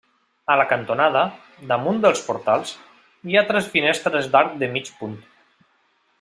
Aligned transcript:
A 0.53 0.53
la 0.59 0.63
cantonada, 0.69 1.21
damunt 1.71 1.99
dels 2.05 2.23
portals, 2.29 2.71
hi 3.29 3.37
ha 3.37 3.45
tres 3.53 3.69
finestres 3.77 4.31
d'arc 4.37 4.57
de 4.65 4.71
mig 4.79 4.91
punt. 5.03 5.17